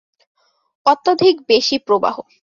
অত্যধিক 0.85 1.35
বেশি 1.49 1.75
প্রবাহ। 1.87 2.15